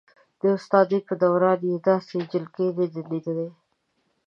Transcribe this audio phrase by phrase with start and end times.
[0.39, 3.47] د استادۍ په دوران کې یې داسې جلکۍ نه ده لیدلې.